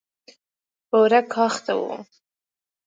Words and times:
بوره 0.89 1.21
کاخته 1.33 1.73
وه. 1.81 1.95